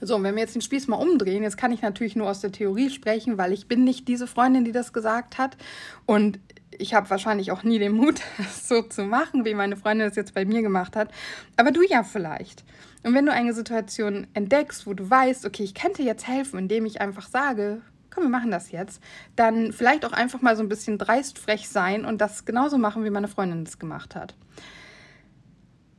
So, 0.00 0.16
und 0.16 0.24
wenn 0.24 0.34
wir 0.34 0.42
jetzt 0.42 0.56
den 0.56 0.62
Spieß 0.62 0.88
mal 0.88 0.96
umdrehen, 0.96 1.44
jetzt 1.44 1.56
kann 1.56 1.70
ich 1.70 1.82
natürlich 1.82 2.16
nur 2.16 2.28
aus 2.28 2.40
der 2.40 2.50
Theorie 2.50 2.90
sprechen, 2.90 3.38
weil 3.38 3.52
ich 3.52 3.68
bin 3.68 3.84
nicht 3.84 4.08
diese 4.08 4.26
Freundin, 4.26 4.64
die 4.64 4.72
das 4.72 4.92
gesagt 4.92 5.38
hat. 5.38 5.56
Und 6.04 6.40
ich 6.82 6.94
habe 6.94 7.08
wahrscheinlich 7.08 7.52
auch 7.52 7.62
nie 7.62 7.78
den 7.78 7.92
Mut, 7.92 8.20
das 8.36 8.68
so 8.68 8.82
zu 8.82 9.04
machen, 9.04 9.44
wie 9.44 9.54
meine 9.54 9.76
Freundin 9.76 10.08
das 10.08 10.16
jetzt 10.16 10.34
bei 10.34 10.44
mir 10.44 10.62
gemacht 10.62 10.96
hat. 10.96 11.10
Aber 11.56 11.70
du 11.70 11.82
ja 11.82 12.02
vielleicht. 12.02 12.64
Und 13.04 13.14
wenn 13.14 13.26
du 13.26 13.32
eine 13.32 13.54
Situation 13.54 14.26
entdeckst, 14.34 14.86
wo 14.86 14.94
du 14.94 15.08
weißt, 15.08 15.46
okay, 15.46 15.64
ich 15.64 15.74
könnte 15.74 16.02
jetzt 16.02 16.28
helfen, 16.28 16.58
indem 16.58 16.84
ich 16.84 17.00
einfach 17.00 17.26
sage, 17.26 17.80
komm, 18.10 18.24
wir 18.24 18.30
machen 18.30 18.50
das 18.50 18.70
jetzt, 18.70 19.02
dann 19.36 19.72
vielleicht 19.72 20.04
auch 20.04 20.12
einfach 20.12 20.42
mal 20.42 20.56
so 20.56 20.62
ein 20.62 20.68
bisschen 20.68 20.98
dreistfrech 20.98 21.68
sein 21.68 22.04
und 22.04 22.20
das 22.20 22.44
genauso 22.44 22.78
machen, 22.78 23.04
wie 23.04 23.10
meine 23.10 23.28
Freundin 23.28 23.62
es 23.62 23.78
gemacht 23.78 24.14
hat. 24.14 24.34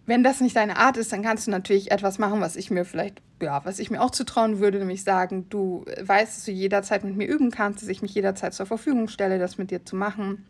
Wenn 0.06 0.24
das 0.24 0.42
nicht 0.42 0.56
deine 0.56 0.78
Art 0.78 0.98
ist, 0.98 1.14
dann 1.14 1.24
kannst 1.24 1.48
du 1.48 1.52
natürlich 1.52 1.92
etwas 1.92 2.20
machen, 2.20 2.42
was 2.42 2.58
ich 2.58 2.70
mir 2.70 2.84
vielleicht, 2.84 3.22
ja, 3.42 3.64
was 3.64 3.80
ich 3.80 3.90
mir 3.90 4.02
auch 4.02 4.12
zutrauen 4.12 4.60
würde, 4.60 4.80
nämlich 4.80 5.04
sagen, 5.04 5.48
du 5.50 5.86
weißt, 6.02 6.38
dass 6.38 6.46
du 6.46 6.52
jederzeit 6.52 7.06
mit 7.06 7.16
mir 7.16 7.28
üben 7.28 7.52
kannst, 7.52 7.82
dass 7.82 7.90
ich 7.90 8.02
mich 8.02 8.14
jederzeit 8.14 8.54
zur 8.54 8.66
Verfügung 8.66 9.08
stelle, 9.08 9.40
das 9.40 9.58
mit 9.58 9.72
dir 9.72 9.86
zu 9.86 9.96
machen. 9.96 10.46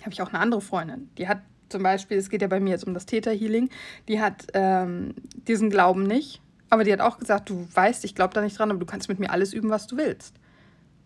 Habe 0.00 0.12
ich 0.12 0.22
auch 0.22 0.28
eine 0.28 0.38
andere 0.38 0.60
Freundin, 0.60 1.10
die 1.18 1.28
hat 1.28 1.42
zum 1.68 1.82
Beispiel, 1.82 2.18
es 2.18 2.30
geht 2.30 2.42
ja 2.42 2.48
bei 2.48 2.60
mir 2.60 2.70
jetzt 2.70 2.86
um 2.86 2.94
das 2.94 3.06
Täterhealing, 3.06 3.70
die 4.08 4.20
hat 4.20 4.46
ähm, 4.54 5.14
diesen 5.46 5.70
Glauben 5.70 6.02
nicht, 6.02 6.42
aber 6.68 6.84
die 6.84 6.92
hat 6.92 7.00
auch 7.00 7.18
gesagt, 7.18 7.48
du 7.48 7.66
weißt, 7.72 8.04
ich 8.04 8.14
glaube 8.14 8.34
da 8.34 8.42
nicht 8.42 8.58
dran, 8.58 8.70
aber 8.70 8.80
du 8.80 8.86
kannst 8.86 9.08
mit 9.08 9.18
mir 9.18 9.30
alles 9.30 9.52
üben, 9.52 9.70
was 9.70 9.86
du 9.86 9.96
willst. 9.96 10.34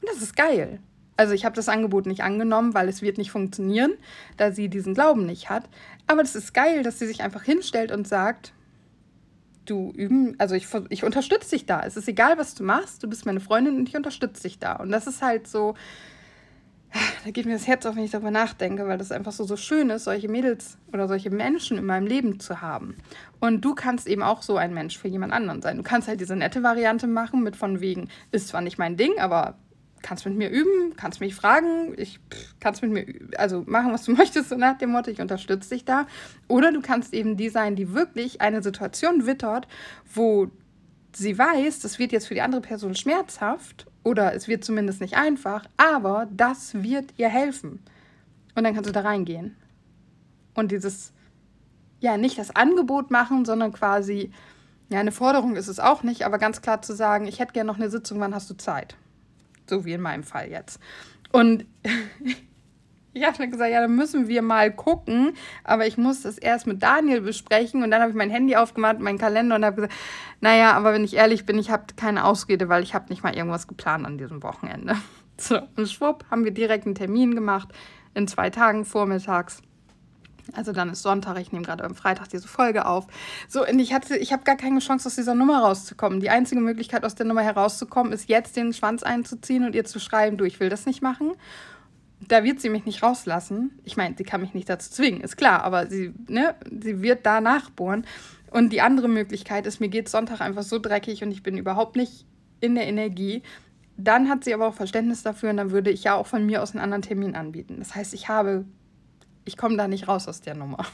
Und 0.01 0.09
das 0.11 0.23
ist 0.23 0.37
geil. 0.37 0.81
Also 1.17 1.33
ich 1.33 1.45
habe 1.45 1.55
das 1.55 1.69
Angebot 1.69 2.07
nicht 2.07 2.23
angenommen, 2.23 2.75
weil 2.75 2.89
es 2.89 3.01
wird 3.01 3.19
nicht 3.19 3.31
funktionieren, 3.31 3.93
da 4.37 4.53
sie 4.53 4.69
diesen 4.69 4.95
Glauben 4.95 5.27
nicht 5.27 5.49
hat. 5.49 5.69
Aber 6.07 6.23
das 6.23 6.35
ist 6.35 6.53
geil, 6.55 6.83
dass 6.83 6.99
sie 6.99 7.07
sich 7.07 7.23
einfach 7.23 7.45
hinstellt 7.45 7.93
und 7.93 8.09
sagt, 8.09 8.53
du 9.65 9.93
üben, 9.93 10.35
also 10.39 10.55
ich, 10.55 10.67
ich 10.89 11.05
unterstütze 11.05 11.51
dich 11.51 11.67
da. 11.67 11.83
Es 11.83 11.97
ist 11.97 12.09
egal, 12.09 12.37
was 12.37 12.55
du 12.55 12.65
machst, 12.65 13.03
du 13.03 13.09
bist 13.09 13.27
meine 13.27 13.41
Freundin 13.41 13.77
und 13.77 13.89
ich 13.89 13.97
unterstütze 13.97 14.43
dich 14.43 14.59
da. 14.59 14.75
Und 14.75 14.91
das 14.91 15.07
ist 15.07 15.23
halt 15.23 15.47
so, 15.47 15.75
da 17.25 17.31
geht 17.31 17.47
mir 17.47 17.55
das 17.55 17.67
Herz 17.67 17.87
auf, 17.87 17.97
wenn 17.97 18.05
ich 18.05 18.11
darüber 18.11 18.31
nachdenke, 18.31 18.87
weil 18.87 18.99
das 18.99 19.11
einfach 19.11 19.33
so, 19.33 19.45
so 19.45 19.57
schön 19.57 19.91
ist, 19.91 20.05
solche 20.05 20.29
Mädels 20.29 20.79
oder 20.93 21.09
solche 21.09 21.31
Menschen 21.31 21.79
in 21.79 21.87
meinem 21.87 22.07
Leben 22.07 22.39
zu 22.39 22.61
haben. 22.61 22.97
Und 23.41 23.65
du 23.65 23.75
kannst 23.75 24.07
eben 24.07 24.23
auch 24.23 24.43
so 24.43 24.57
ein 24.57 24.75
Mensch 24.75 24.99
für 24.99 25.09
jemand 25.09 25.33
anderen 25.33 25.63
sein. 25.63 25.77
Du 25.77 25.83
kannst 25.83 26.07
halt 26.07 26.21
diese 26.21 26.37
nette 26.37 26.63
Variante 26.63 27.07
machen 27.07 27.43
mit 27.43 27.57
von 27.57 27.81
wegen, 27.81 28.09
ist 28.31 28.49
zwar 28.49 28.61
nicht 28.61 28.79
mein 28.79 28.97
Ding, 28.97 29.19
aber 29.19 29.57
kannst 30.03 30.27
mit 30.27 30.37
mir 30.37 30.51
üben, 30.51 30.95
kannst 30.97 31.21
mich 31.21 31.35
fragen, 31.35 31.95
ich 31.97 32.21
kannst 32.61 32.83
mit 32.83 32.93
mir, 32.93 33.07
also 33.39 33.65
machen, 33.67 33.93
was 33.93 34.05
du 34.05 34.13
möchtest, 34.17 34.51
so 34.51 34.57
nach 34.57 34.79
dem 34.79 34.91
Motto, 34.91 35.11
ich 35.11 35.21
unterstütze 35.21 35.71
dich 35.71 35.85
da. 35.85 36.07
Oder 36.47 36.73
du 36.73 36.81
kannst 36.81 37.15
eben 37.15 37.37
die 37.37 37.49
sein, 37.49 37.75
die 37.75 37.95
wirklich 37.95 38.41
eine 38.41 38.63
Situation 38.63 39.27
wittert, 39.27 39.67
wo 40.13 40.49
sie 41.13 41.39
weiß, 41.39 41.81
das 41.81 41.99
wird 41.99 42.13
jetzt 42.13 42.29
für 42.29 42.35
die 42.35 42.43
andere 42.43 42.61
Person 42.61 42.95
schmerzhaft 42.95 43.87
oder 44.05 44.35
es 44.35 44.47
wird 44.47 44.65
zumindest 44.65 45.01
nicht 45.01 45.17
einfach, 45.17 45.67
aber 45.77 46.29
das 46.31 46.83
wird 46.83 47.13
ihr 47.17 47.29
helfen. 47.29 47.83
Und 48.55 48.65
dann 48.65 48.75
kannst 48.75 48.89
du 48.89 48.93
da 48.93 49.01
reingehen. 49.01 49.57
Und 50.55 50.71
dieses, 50.71 51.13
ja, 52.01 52.17
nicht 52.17 52.39
das 52.39 52.55
Angebot 52.55 53.11
machen, 53.11 53.45
sondern 53.45 53.73
quasi, 53.73 54.31
ja, 54.91 55.01
eine 55.01 55.11
Forderung 55.11 55.57
ist 55.57 55.69
es 55.69 55.81
auch 55.81 56.03
nicht, 56.03 56.25
aber 56.25 56.39
ganz 56.39 56.63
klar 56.63 56.83
zu 56.83 56.95
sagen, 56.95 57.27
ich 57.27 57.41
hätte 57.41 57.55
gerne 57.55 57.67
noch 57.67 57.79
eine 57.79 57.91
Sitzung, 57.91 58.21
wann 58.21 58.35
hast 58.35 58.49
du 58.51 58.55
Zeit? 58.55 58.97
So 59.67 59.85
wie 59.85 59.95
in 59.95 60.03
meinem 60.03 60.23
Fall 60.23 60.51
jetzt. 60.51 60.79
Und 61.33 61.67
Ich 63.15 63.25
habe 63.25 63.39
dann 63.39 63.51
gesagt, 63.51 63.71
ja, 63.71 63.81
dann 63.81 63.95
müssen 63.95 64.27
wir 64.27 64.43
mal 64.43 64.73
gucken. 64.73 65.35
Aber 65.63 65.87
ich 65.87 65.97
muss 65.97 66.23
das 66.23 66.37
erst 66.37 66.67
mit 66.67 66.83
Daniel 66.83 67.21
besprechen. 67.21 67.83
Und 67.83 67.93
dann 67.93 68.01
habe 68.01 68.11
ich 68.11 68.17
mein 68.17 68.29
Handy 68.29 68.57
aufgemacht, 68.57 68.99
meinen 68.99 69.19
Kalender 69.19 69.55
und 69.55 69.65
habe 69.65 69.77
gesagt, 69.77 69.95
naja, 70.41 70.73
aber 70.73 70.93
wenn 70.93 71.05
ich 71.05 71.15
ehrlich 71.15 71.47
bin, 71.47 71.57
ich 71.59 71.71
habe 71.71 71.85
keine 71.97 72.25
Ausrede, 72.25 72.69
weil 72.69 72.83
ich 72.83 72.93
habe 72.93 73.09
nicht 73.09 73.23
mal 73.23 73.35
irgendwas 73.35 73.69
geplant 73.69 74.05
an 74.05 74.19
diesem 74.19 74.43
Wochenende. 74.43 74.97
So, 75.37 75.59
und 75.75 75.89
schwupp, 75.89 76.25
haben 76.31 76.45
wir 76.45 76.53
direkt 76.53 76.87
einen 76.87 76.95
Termin 76.95 77.35
gemacht 77.35 77.69
in 78.15 78.29
zwei 78.29 78.51
Tagen 78.51 78.85
vormittags. 78.85 79.63
Also 80.53 80.71
dann 80.71 80.91
ist 80.91 81.03
Sonntag, 81.03 81.41
ich 81.41 81.51
nehme 81.51 81.65
gerade 81.65 81.83
am 81.83 81.97
Freitag 81.97 82.29
diese 82.29 82.47
Folge 82.47 82.87
auf. 82.87 83.09
So, 83.49 83.67
und 83.67 83.81
ich 83.81 83.93
hatte, 83.93 84.17
ich 84.17 84.33
habe 84.33 84.45
gar 84.45 84.57
keine 84.57 84.79
Chance, 84.79 85.09
aus 85.09 85.17
dieser 85.17 85.35
Nummer 85.35 85.59
rauszukommen. 85.59 86.21
Die 86.21 86.31
einzige 86.31 86.61
Möglichkeit, 86.61 87.05
aus 87.05 87.17
der 87.17 87.27
Nummer 87.27 87.43
herauszukommen, 87.43 88.13
ist 88.13 88.29
jetzt 88.29 88.55
den 88.57 88.73
Schwanz 88.73 89.03
einzuziehen 89.03 89.65
und 89.65 89.75
ihr 89.75 89.85
zu 89.85 89.99
schreiben, 89.99 90.37
du, 90.37 90.45
ich 90.45 90.61
will 90.61 90.69
das 90.69 90.87
nicht 90.87 91.03
machen 91.03 91.33
da 92.29 92.45
wird 92.45 92.61
sie 92.61 92.69
mich 92.69 92.85
nicht 92.85 93.03
rauslassen. 93.03 93.79
Ich 93.85 93.97
meine, 93.97 94.15
sie 94.17 94.25
kann 94.25 94.41
mich 94.41 94.55
nicht 94.55 94.69
dazu 94.69 94.91
zwingen, 94.91 95.21
ist 95.21 95.37
klar, 95.37 95.63
aber 95.65 95.89
sie, 95.89 96.13
ne, 96.29 96.55
sie 96.81 97.03
wird 97.03 97.27
da 97.27 97.41
nachbohren. 97.41 98.07
Und 98.51 98.73
die 98.73 98.81
andere 98.81 99.09
Möglichkeit 99.09 99.67
ist, 99.67 99.81
mir 99.81 99.89
geht 99.89 100.09
Sonntag 100.09 100.41
einfach 100.41 100.63
so 100.63 100.79
dreckig 100.79 101.23
und 101.25 101.33
ich 101.33 101.43
bin 101.43 101.59
überhaupt 101.59 101.97
nicht 101.97 102.25
in 102.61 102.75
der 102.75 102.87
Energie. 102.87 103.43
Dann 103.97 104.29
hat 104.29 104.45
sie 104.45 104.55
aber 104.55 104.69
auch 104.69 104.75
Verständnis 104.75 105.23
dafür 105.23 105.51
und 105.51 105.57
dann 105.57 105.71
würde 105.71 105.91
ich 105.91 106.05
ja 106.05 106.15
auch 106.15 106.27
von 106.27 106.47
mir 106.47 106.63
aus 106.63 106.73
einen 106.73 106.83
anderen 106.83 107.03
Termin 107.03 107.35
anbieten. 107.35 107.77
Das 107.79 107.95
heißt, 107.95 108.15
ich 108.15 108.29
habe, 108.29 108.65
ich 109.45 109.57
komme 109.57 109.77
da 109.77 109.89
nicht 109.89 110.09
raus 110.09 110.29
aus 110.29 110.41
der 110.41 110.55
Nummer. 110.55 110.87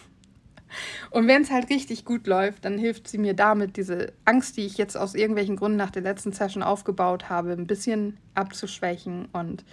Und 1.10 1.26
wenn 1.26 1.42
es 1.42 1.50
halt 1.50 1.68
richtig 1.70 2.04
gut 2.04 2.26
läuft, 2.26 2.64
dann 2.64 2.78
hilft 2.78 3.08
sie 3.08 3.18
mir 3.18 3.34
damit, 3.34 3.76
diese 3.76 4.12
Angst, 4.24 4.56
die 4.56 4.66
ich 4.66 4.78
jetzt 4.78 4.96
aus 4.96 5.14
irgendwelchen 5.14 5.56
Gründen 5.56 5.76
nach 5.76 5.90
der 5.90 6.02
letzten 6.02 6.32
Session 6.32 6.62
aufgebaut 6.62 7.28
habe, 7.28 7.52
ein 7.52 7.66
bisschen 7.66 8.18
abzuschwächen 8.34 9.26
und 9.32 9.64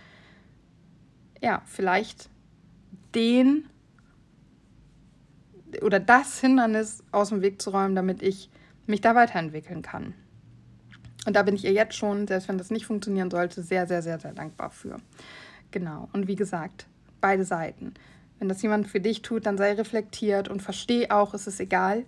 ja, 1.41 1.61
vielleicht 1.65 2.29
den 3.15 3.65
oder 5.81 5.99
das 5.99 6.39
Hindernis 6.39 7.03
aus 7.11 7.29
dem 7.29 7.41
Weg 7.41 7.61
zu 7.61 7.71
räumen, 7.71 7.95
damit 7.95 8.21
ich 8.21 8.49
mich 8.85 9.01
da 9.01 9.15
weiterentwickeln 9.15 9.81
kann. 9.81 10.13
Und 11.25 11.35
da 11.35 11.43
bin 11.43 11.55
ich 11.55 11.65
ihr 11.65 11.73
jetzt 11.73 11.95
schon, 11.95 12.25
selbst 12.25 12.47
wenn 12.47 12.57
das 12.57 12.71
nicht 12.71 12.85
funktionieren 12.85 13.29
sollte, 13.29 13.61
sehr, 13.61 13.85
sehr, 13.85 14.01
sehr, 14.01 14.19
sehr 14.19 14.31
dankbar 14.31 14.69
für. 14.69 14.97
Genau. 15.71 16.07
Und 16.13 16.27
wie 16.27 16.37
gesagt, 16.37 16.87
beide 17.19 17.43
Seiten. 17.43 17.93
Wenn 18.39 18.47
das 18.47 18.61
jemand 18.61 18.87
für 18.87 19.01
dich 19.01 19.23
tut, 19.23 19.45
dann 19.45 19.57
sei 19.57 19.73
reflektiert 19.73 20.47
und 20.47 20.61
versteh 20.61 21.09
auch, 21.09 21.33
es 21.33 21.47
ist 21.47 21.59
egal. 21.59 22.05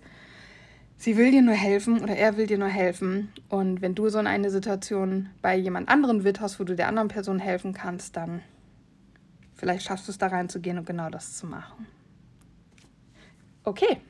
Sie 0.96 1.16
will 1.16 1.30
dir 1.30 1.42
nur 1.42 1.54
helfen 1.54 2.00
oder 2.00 2.16
er 2.16 2.36
will 2.36 2.46
dir 2.46 2.58
nur 2.58 2.68
helfen. 2.68 3.32
Und 3.48 3.82
wenn 3.82 3.94
du 3.94 4.08
so 4.08 4.18
in 4.18 4.26
eine 4.26 4.50
Situation 4.50 5.28
bei 5.42 5.56
jemand 5.56 5.88
anderen 5.88 6.24
witterst, 6.24 6.60
wo 6.60 6.64
du 6.64 6.76
der 6.76 6.88
anderen 6.88 7.08
Person 7.08 7.38
helfen 7.38 7.74
kannst, 7.74 8.16
dann 8.16 8.42
Vielleicht 9.60 9.84
schaffst 9.84 10.08
du 10.08 10.12
es 10.12 10.18
da 10.18 10.28
reinzugehen 10.28 10.78
und 10.78 10.86
genau 10.86 11.10
das 11.10 11.36
zu 11.36 11.46
machen. 11.46 11.86
Okay. 13.62 14.00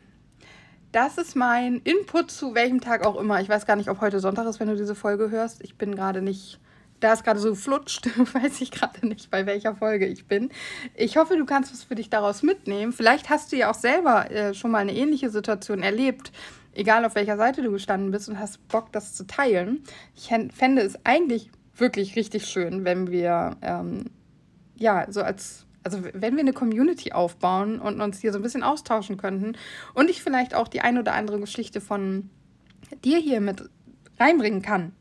Das 0.92 1.18
ist 1.18 1.36
mein 1.36 1.80
Input 1.82 2.30
zu 2.30 2.54
welchem 2.54 2.80
Tag 2.80 3.04
auch 3.04 3.16
immer. 3.16 3.40
Ich 3.40 3.48
weiß 3.48 3.66
gar 3.66 3.76
nicht, 3.76 3.90
ob 3.90 4.00
heute 4.00 4.20
Sonntag 4.20 4.46
ist, 4.46 4.60
wenn 4.60 4.68
du 4.68 4.76
diese 4.76 4.94
Folge 4.94 5.30
hörst. 5.30 5.62
Ich 5.62 5.76
bin 5.76 5.94
gerade 5.94 6.22
nicht 6.22 6.60
da 7.00 7.14
es 7.14 7.24
gerade 7.24 7.40
so 7.40 7.54
flutscht, 7.54 8.06
weiß 8.34 8.60
ich 8.60 8.70
gerade 8.70 9.06
nicht, 9.06 9.30
bei 9.30 9.46
welcher 9.46 9.74
Folge 9.74 10.06
ich 10.06 10.26
bin. 10.26 10.50
Ich 10.94 11.16
hoffe, 11.16 11.36
du 11.36 11.46
kannst 11.46 11.72
was 11.72 11.82
für 11.82 11.94
dich 11.94 12.10
daraus 12.10 12.42
mitnehmen. 12.42 12.92
Vielleicht 12.92 13.30
hast 13.30 13.50
du 13.50 13.56
ja 13.56 13.70
auch 13.70 13.74
selber 13.74 14.30
äh, 14.30 14.54
schon 14.54 14.70
mal 14.70 14.78
eine 14.78 14.94
ähnliche 14.94 15.30
Situation 15.30 15.82
erlebt, 15.82 16.30
egal 16.74 17.04
auf 17.04 17.14
welcher 17.14 17.36
Seite 17.36 17.62
du 17.62 17.72
gestanden 17.72 18.10
bist 18.10 18.28
und 18.28 18.38
hast 18.38 18.66
Bock, 18.68 18.92
das 18.92 19.14
zu 19.14 19.26
teilen. 19.26 19.82
Ich 20.14 20.28
fände 20.54 20.82
es 20.82 21.04
eigentlich 21.04 21.50
wirklich 21.74 22.16
richtig 22.16 22.46
schön, 22.46 22.84
wenn 22.84 23.10
wir, 23.10 23.56
ähm, 23.62 24.10
ja, 24.80 25.06
so 25.08 25.22
als 25.22 25.66
also 25.82 26.02
wenn 26.12 26.34
wir 26.34 26.40
eine 26.40 26.52
Community 26.52 27.12
aufbauen 27.12 27.78
und 27.78 28.02
uns 28.02 28.20
hier 28.20 28.32
so 28.32 28.38
ein 28.38 28.42
bisschen 28.42 28.62
austauschen 28.62 29.16
könnten 29.16 29.56
und 29.94 30.10
ich 30.10 30.22
vielleicht 30.22 30.54
auch 30.54 30.68
die 30.68 30.82
ein 30.82 30.98
oder 30.98 31.14
andere 31.14 31.40
Geschichte 31.40 31.80
von 31.80 32.28
dir 33.02 33.18
hier 33.18 33.40
mit 33.40 33.70
reinbringen 34.18 34.60
kann, 34.60 34.92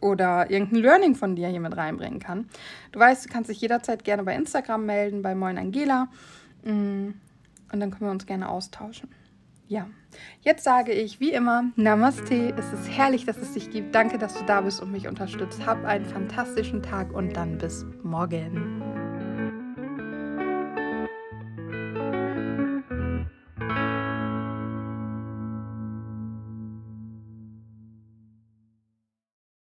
oder 0.00 0.50
irgendein 0.50 0.82
Learning 0.82 1.14
von 1.14 1.36
dir 1.36 1.48
hier 1.48 1.60
mit 1.60 1.76
reinbringen 1.76 2.20
kann. 2.20 2.48
Du 2.92 3.00
weißt, 3.00 3.26
du 3.26 3.28
kannst 3.32 3.50
dich 3.50 3.60
jederzeit 3.60 4.04
gerne 4.04 4.22
bei 4.22 4.34
Instagram 4.34 4.86
melden, 4.86 5.22
bei 5.22 5.34
Moin 5.34 5.58
Angela. 5.58 6.08
Mm, 6.64 7.08
und 7.72 7.80
dann 7.80 7.90
können 7.90 8.02
wir 8.02 8.10
uns 8.10 8.26
gerne 8.26 8.48
austauschen. 8.48 9.08
Ja, 9.68 9.86
jetzt 10.40 10.64
sage 10.64 10.92
ich 10.92 11.20
wie 11.20 11.32
immer 11.32 11.64
Namaste. 11.76 12.52
Es 12.56 12.72
ist 12.72 12.90
herrlich, 12.90 13.24
dass 13.24 13.36
es 13.36 13.52
dich 13.52 13.70
gibt. 13.70 13.94
Danke, 13.94 14.18
dass 14.18 14.34
du 14.34 14.44
da 14.44 14.62
bist 14.62 14.82
und 14.82 14.90
mich 14.90 15.06
unterstützt. 15.06 15.64
Hab 15.64 15.84
einen 15.84 16.04
fantastischen 16.04 16.82
Tag 16.82 17.12
und 17.12 17.36
dann 17.36 17.58
bis 17.58 17.86
morgen. 18.02 18.99